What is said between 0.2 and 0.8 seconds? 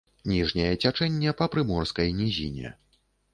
Ніжняе